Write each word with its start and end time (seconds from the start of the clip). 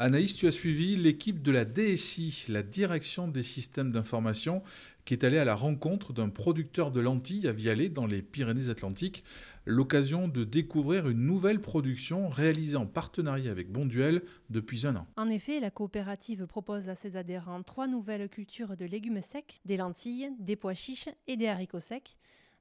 Anaïs, 0.00 0.36
tu 0.36 0.46
as 0.46 0.52
suivi 0.52 0.94
l'équipe 0.94 1.42
de 1.42 1.50
la 1.50 1.64
DSI, 1.64 2.44
la 2.48 2.62
Direction 2.62 3.26
des 3.26 3.42
systèmes 3.42 3.90
d'information, 3.90 4.62
qui 5.04 5.12
est 5.12 5.24
allée 5.24 5.38
à 5.38 5.44
la 5.44 5.56
rencontre 5.56 6.12
d'un 6.12 6.28
producteur 6.28 6.92
de 6.92 7.00
lentilles 7.00 7.48
à 7.48 7.52
Vialet 7.52 7.88
dans 7.88 8.06
les 8.06 8.22
Pyrénées-Atlantiques, 8.22 9.24
l'occasion 9.64 10.28
de 10.28 10.44
découvrir 10.44 11.08
une 11.08 11.26
nouvelle 11.26 11.60
production 11.60 12.28
réalisée 12.28 12.76
en 12.76 12.86
partenariat 12.86 13.50
avec 13.50 13.72
Bonduel 13.72 14.22
depuis 14.50 14.86
un 14.86 14.94
an. 14.94 15.06
En 15.16 15.28
effet, 15.28 15.58
la 15.58 15.72
coopérative 15.72 16.46
propose 16.46 16.88
à 16.88 16.94
ses 16.94 17.16
adhérents 17.16 17.64
trois 17.64 17.88
nouvelles 17.88 18.28
cultures 18.28 18.76
de 18.76 18.84
légumes 18.84 19.20
secs, 19.20 19.60
des 19.64 19.76
lentilles, 19.76 20.30
des 20.38 20.54
pois 20.54 20.74
chiches 20.74 21.08
et 21.26 21.36
des 21.36 21.48
haricots 21.48 21.80
secs. 21.80 22.16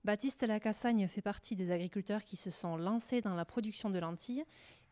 Baptiste 0.07 0.43
Lacassagne 0.47 1.05
fait 1.09 1.21
partie 1.21 1.55
des 1.55 1.69
agriculteurs 1.69 2.23
qui 2.23 2.38
se 2.38 2.49
sont 2.49 2.77
lancés 2.77 3.19
dans 3.19 3.35
la 3.35 3.43
production 3.43 3.89
de 3.89 3.99
lentilles. 3.99 4.45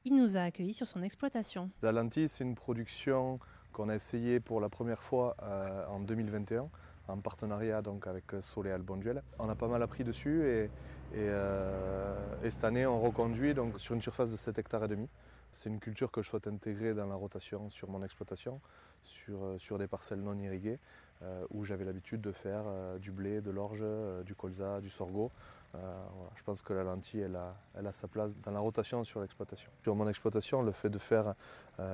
Il 0.08 0.16
nous 0.16 0.38
a 0.38 0.42
accueillis 0.42 0.76
sur 0.76 0.86
son 0.86 1.02
exploitation. 1.02 1.72
La 1.82 1.92
lentille, 1.92 2.30
c'est 2.30 2.44
une 2.44 2.54
production 2.54 3.40
qu'on 3.74 3.90
a 3.90 3.96
essayée 3.96 4.40
pour 4.40 4.62
la 4.62 4.70
première 4.70 5.02
fois 5.02 5.36
euh, 5.42 5.84
en 5.88 6.00
2021 6.00 6.70
en 7.08 7.18
partenariat 7.18 7.82
donc 7.82 8.06
avec 8.06 8.26
Soleil 8.42 8.78
Bonduel. 8.80 9.24
On 9.40 9.50
a 9.50 9.56
pas 9.56 9.68
mal 9.68 9.82
appris 9.82 10.04
dessus 10.04 10.44
et, 10.48 10.70
euh, 11.16 12.16
et, 12.44 12.52
cette 12.52 12.64
année 12.64 12.86
on 12.86 13.00
reconduit 13.02 13.54
sur 13.78 13.96
une 13.96 14.02
surface 14.02 14.32
de 14.32 14.38
7 14.38 14.60
hectares 14.60 14.84
et 14.84 14.88
demi. 14.88 15.08
C'est 15.56 15.70
une 15.70 15.80
culture 15.80 16.12
que 16.12 16.22
je 16.22 16.28
souhaite 16.28 16.48
intégrer 16.48 16.94
dans 16.94 17.08
la 17.08 17.16
rotation 17.16 17.70
sur 17.70 17.90
mon 17.90 18.04
exploitation, 18.04 18.60
sur, 19.04 19.40
euh, 19.42 19.78
des 19.78 19.88
parcelles 19.88 20.20
non 20.20 20.38
irriguées, 20.38 20.80
euh, 21.24 21.46
où 21.50 21.64
j'avais 21.64 21.86
l'habitude 21.86 22.20
de 22.20 22.34
faire 22.34 22.66
du 23.00 23.12
blé, 23.12 23.40
de 23.40 23.52
l'orge, 23.52 23.84
du 24.26 24.36
colza, 24.36 24.82
du 24.82 24.90
sorgho. 24.90 25.32
Je 25.74 26.44
pense 26.44 26.62
que 26.62 26.74
la 26.74 26.84
lentille, 26.84 27.22
elle 27.22 27.38
a, 27.38 27.92
sa 27.94 28.08
place 28.08 28.38
dans 28.40 28.52
la 28.52 28.60
rotation 28.60 29.04
sur 29.06 29.22
l'exploitation. 29.22 29.72
Sur 29.82 29.96
mon 29.96 30.10
exploitation, 30.10 30.62
le 30.62 30.74
fait 30.74 30.90
de 30.90 31.00
faire 31.00 31.34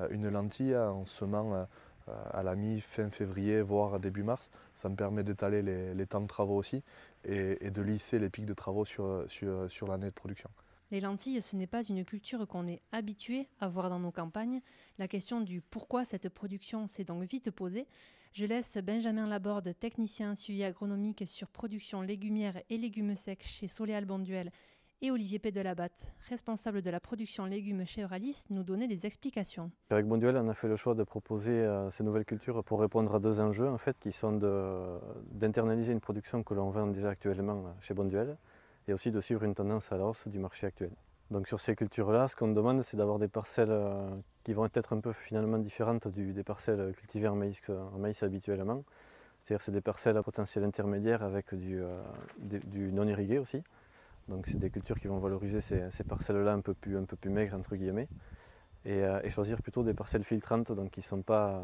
une 0.10 0.30
lentille 0.30 0.76
en 0.76 1.06
semant 1.06 1.68
à 2.08 2.44
la 2.44 2.56
mi-fin 2.56 3.10
février, 3.10 3.62
voire 3.62 4.00
début 4.00 4.24
mars. 4.24 4.50
Ça 4.74 4.90
me 4.90 4.96
permet 4.96 5.24
d'étaler 5.24 5.62
les, 5.62 6.06
temps 6.06 6.22
de 6.22 6.28
travaux 6.28 6.58
aussi 6.58 6.84
et, 7.26 7.70
de 7.70 7.82
lisser 7.82 8.20
les 8.20 8.30
pics 8.30 8.46
de 8.46 8.54
travaux 8.54 8.86
sur, 8.86 9.28
l'année 9.88 10.08
de 10.08 10.16
production. 10.16 10.50
Les 10.92 11.00
lentilles, 11.00 11.42
ce 11.42 11.56
n'est 11.56 11.68
pas 11.68 11.84
une 11.84 12.04
culture 12.04 12.46
qu'on 12.46 12.66
est 12.66 12.82
habitué 12.92 13.48
à 13.62 13.70
voir 13.70 13.90
dans 13.90 14.00
nos 14.00 14.12
campagnes. 14.12 14.60
La 15.00 15.08
question 15.08 15.40
du 15.40 15.62
pourquoi 15.62 16.04
cette 16.04 16.28
production 16.28 16.86
s'est 16.88 17.06
donc 17.06 17.24
vite 17.24 17.50
posée. 17.50 17.88
Je 18.34 18.46
laisse 18.46 18.78
Benjamin 18.78 19.26
Laborde, 19.26 19.74
technicien 19.80 20.36
suivi 20.36 20.66
agronomique 20.66 21.24
sur 21.26 21.48
production 21.48 22.02
légumière 22.02 22.62
et 22.70 22.78
légumes 22.78 23.16
secs 23.16 23.42
chez 23.42 23.68
Soleil 23.68 24.04
Bonduel 24.04 24.52
et 25.02 25.12
Olivier 25.12 25.40
Pédelabatte, 25.40 26.12
responsable 26.30 26.82
de 26.82 26.90
la 26.90 27.00
production 27.00 27.46
légumes 27.46 27.86
chez 27.86 28.02
Euralis, 28.02 28.44
nous 28.50 28.64
donner 28.64 28.90
des 28.90 29.06
explications. 29.06 29.72
Avec 29.90 30.06
Bonduel, 30.06 30.36
on 30.36 30.50
a 30.50 30.54
fait 30.54 30.68
le 30.68 30.76
choix 30.76 30.94
de 30.94 31.04
proposer 31.04 31.52
euh, 31.52 31.90
ces 31.90 32.04
nouvelles 32.04 32.26
cultures 32.26 32.64
pour 32.66 32.82
répondre 32.82 33.16
à 33.16 33.20
deux 33.20 33.40
enjeux, 33.40 33.68
en 33.68 33.78
fait, 33.78 33.98
qui 33.98 34.12
sont 34.12 34.34
d'internaliser 35.32 35.94
une 35.94 36.02
production 36.02 36.44
que 36.44 36.54
l'on 36.54 36.70
vend 36.70 36.88
déjà 36.88 37.10
actuellement 37.10 37.74
chez 37.80 37.94
Bonduel 37.94 38.38
et 38.88 38.94
aussi 38.94 39.12
de 39.12 39.22
suivre 39.22 39.44
une 39.44 39.56
tendance 39.56 39.92
à 39.92 39.98
la 39.98 40.06
hausse 40.06 40.28
du 40.28 40.40
marché 40.40 40.68
actuel. 40.68 40.92
Donc 41.32 41.48
sur 41.48 41.62
ces 41.62 41.76
cultures-là, 41.76 42.28
ce 42.28 42.36
qu'on 42.36 42.50
demande, 42.50 42.82
c'est 42.84 42.98
d'avoir 42.98 43.18
des 43.18 43.30
parcelles 43.30 43.72
euh, 43.72 44.10
qui 44.44 44.54
vont 44.54 44.68
être 44.74 44.94
un 44.94 45.00
peu 45.00 45.14
finalement 45.14 45.58
différentes 45.58 46.08
des 46.10 46.44
parcelles 46.44 46.94
cultivées 46.98 47.30
en 47.30 47.36
maïs, 47.36 47.62
en 47.70 47.98
maïs 47.98 48.22
habituellement. 48.22 48.84
C'est-à-dire 49.44 49.62
c'est 49.62 49.72
des 49.72 49.82
parcelles 49.82 50.18
à 50.18 50.24
potentiel 50.24 50.66
intermédiaire 50.66 51.24
avec 51.24 51.56
du, 51.56 51.82
euh, 51.82 52.02
non 52.92 53.08
irrigué 53.08 53.40
aussi. 53.40 53.64
Donc 54.28 54.46
c'est 54.46 54.60
des 54.60 54.70
cultures 54.70 55.00
qui 55.00 55.08
vont 55.08 55.20
valoriser 55.20 55.62
ces, 55.62 56.04
parcelles-là 56.04 56.54
un 56.54 56.62
peu 56.62 56.74
plus, 56.74 56.98
maigres 57.26 57.56
entre 57.56 57.76
guillemets. 57.76 58.08
Euh, 58.88 59.22
et, 59.24 59.30
choisir 59.30 59.62
plutôt 59.62 59.84
des 59.84 59.94
parcelles 59.94 60.24
filtrantes 60.24 60.72
donc 60.72 60.90
qui 60.92 61.06
n'ont 61.12 61.22
pas, 61.22 61.62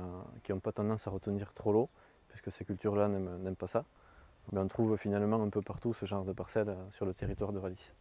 pas 0.63 0.71
tendance 0.71 1.07
à 1.07 1.11
retenir 1.11 1.53
trop 1.53 1.71
l'eau, 1.71 1.89
puisque 2.29 2.51
ces 2.51 2.63
cultures-là 2.63 3.07
n'aiment 3.07 3.55
pas 3.55 3.67
ça. 3.67 3.85
On 4.55 4.67
trouve 4.67 4.97
finalement 4.97 5.41
un 5.41 5.49
peu 5.49 5.61
partout 5.61 5.93
ce 5.93 6.05
genre 6.05 6.23
de 6.23 6.33
parcelles 6.33 6.69
euh, 6.69 6.91
sur 6.91 7.05
le 7.05 7.13
territoire 7.13 7.51
de 7.51 7.59
Valis. 7.59 7.91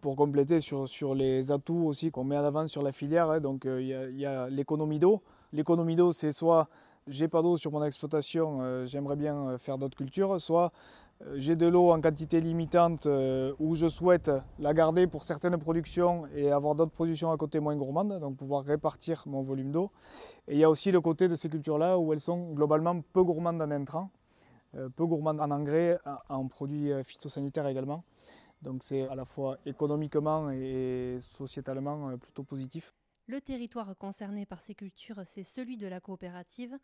Pour 0.00 0.16
compléter 0.16 0.60
sur, 0.60 1.14
les 1.14 1.52
atouts 1.52 1.86
aussi 1.86 2.10
qu'on 2.10 2.24
met 2.24 2.38
en 2.38 2.44
avant 2.44 2.66
sur 2.66 2.82
la 2.82 2.92
filière, 2.92 3.28
hein, 3.30 3.40
donc 3.40 3.66
euh, 3.66 3.82
il 3.82 4.18
y 4.18 4.26
a, 4.26 4.48
l'économie 4.48 4.98
d'eau. 4.98 5.22
L'économie 5.52 5.96
d'eau, 5.96 6.12
c'est 6.12 6.30
soit 6.30 6.68
j'ai 7.06 7.28
pas 7.28 7.42
d'eau 7.42 7.56
sur 7.56 7.72
mon 7.72 7.82
exploitation, 7.82 8.84
j'aimerais 8.84 9.16
bien 9.16 9.58
faire 9.58 9.78
d'autres 9.78 9.96
cultures, 9.96 10.40
soit 10.40 10.70
euh, 11.26 11.34
j'ai 11.36 11.54
de 11.56 11.66
l'eau 11.66 11.90
en 11.90 12.00
quantité 12.00 12.40
limitante 12.40 13.06
euh, 13.06 13.52
où 13.58 13.74
je 13.74 13.88
souhaite 13.88 14.30
la 14.58 14.72
garder 14.72 15.06
pour 15.06 15.24
certaines 15.24 15.58
productions 15.58 16.24
et 16.34 16.50
avoir 16.50 16.74
d'autres 16.74 16.92
productions 16.92 17.30
à 17.30 17.36
côté 17.36 17.60
moins 17.60 17.76
gourmandes, 17.76 18.18
donc 18.20 18.36
pouvoir 18.36 18.64
répartir 18.64 19.24
mon 19.26 19.42
volume 19.42 19.70
d'eau. 19.70 19.90
Et 20.48 20.54
il 20.54 20.58
y 20.58 20.64
a 20.64 20.70
aussi 20.70 20.90
le 20.90 21.00
côté 21.00 21.28
de 21.28 21.34
ces 21.34 21.48
cultures-là 21.48 21.98
où 21.98 22.12
elles 22.12 22.20
sont 22.20 22.52
globalement 22.52 23.00
peu 23.12 23.22
gourmandes 23.22 23.60
en 23.60 23.70
intrants, 23.70 24.10
euh, 24.14 24.19
peu 24.72 25.06
gourmandes 25.06 25.40
en 25.40 25.50
engrais, 25.50 25.98
en 26.28 26.46
produits 26.48 26.92
phytosanitaires 27.04 27.66
également. 27.66 28.04
Donc 28.62 28.82
c'est 28.82 29.08
à 29.08 29.14
la 29.14 29.24
fois 29.24 29.58
économiquement 29.66 30.50
et 30.50 31.18
sociétalement 31.20 32.16
plutôt 32.18 32.42
positif. 32.42 32.94
Le 33.30 33.40
territoire 33.40 33.96
concerné 33.96 34.44
par 34.44 34.60
ces 34.60 34.74
cultures, 34.74 35.20
c'est 35.24 35.44
celui 35.44 35.76
de 35.76 35.86
la 35.86 36.00
coopérative. 36.00 36.76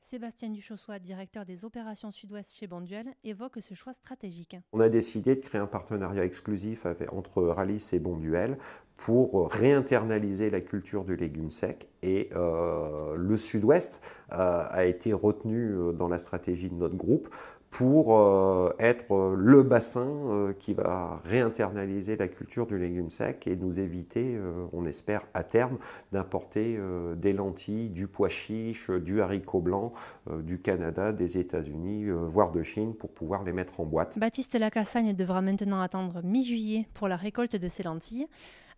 Sébastien 0.00 0.50
Duchossois, 0.50 0.98
directeur 0.98 1.44
des 1.44 1.64
opérations 1.64 2.10
sud-ouest 2.10 2.52
chez 2.56 2.66
Bonduel, 2.66 3.14
évoque 3.22 3.60
ce 3.60 3.74
choix 3.74 3.92
stratégique. 3.92 4.56
On 4.72 4.80
a 4.80 4.88
décidé 4.88 5.36
de 5.36 5.40
créer 5.40 5.60
un 5.60 5.68
partenariat 5.68 6.24
exclusif 6.24 6.88
entre 7.12 7.44
Ralis 7.44 7.90
et 7.92 8.00
Bonduel 8.00 8.58
pour 8.96 9.48
réinternaliser 9.52 10.50
la 10.50 10.60
culture 10.60 11.04
du 11.04 11.14
légume 11.14 11.52
sec. 11.52 11.88
Et 12.02 12.30
euh, 12.34 13.14
le 13.16 13.36
sud-ouest 13.36 14.00
euh, 14.32 14.64
a 14.68 14.84
été 14.86 15.12
retenu 15.12 15.70
euh, 15.70 15.92
dans 15.92 16.08
la 16.08 16.18
stratégie 16.18 16.68
de 16.68 16.74
notre 16.74 16.96
groupe 16.96 17.32
pour 17.72 18.18
euh, 18.18 18.76
être 18.78 19.14
euh, 19.14 19.34
le 19.34 19.62
bassin 19.62 20.06
euh, 20.06 20.52
qui 20.52 20.74
va 20.74 21.22
réinternaliser 21.24 22.18
la 22.18 22.28
culture 22.28 22.66
du 22.66 22.78
légume 22.78 23.08
sec 23.08 23.46
et 23.46 23.56
nous 23.56 23.80
éviter, 23.80 24.38
on 24.74 24.84
espère 24.84 25.22
à 25.32 25.42
terme, 25.42 25.78
d'importer 26.12 26.78
des 27.16 27.32
lentilles, 27.32 27.88
du 27.88 28.06
pois 28.06 28.28
chiche, 28.28 28.90
du 28.90 29.22
haricot 29.22 29.60
blanc 29.60 29.92
du 30.30 30.60
Canada, 30.60 31.12
des 31.12 31.38
États-Unis, 31.38 32.10
voire 32.10 32.52
de 32.52 32.62
Chine 32.62 32.94
pour 32.94 33.10
pouvoir 33.10 33.42
les 33.42 33.52
mettre 33.52 33.80
en 33.80 33.84
boîte. 33.84 34.18
Baptiste 34.18 34.58
Lacassagne 34.58 35.14
devra 35.14 35.40
maintenant 35.40 35.80
attendre 35.80 36.20
mi-juillet 36.22 36.86
pour 36.92 37.08
la 37.08 37.16
récolte 37.16 37.56
de 37.56 37.68
ces 37.68 37.82
lentilles, 37.82 38.26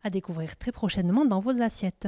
à 0.04 0.10
découvrir 0.10 0.56
très 0.56 0.72
prochainement 0.72 1.24
dans 1.24 1.40
vos 1.40 1.60
assiettes. 1.60 2.06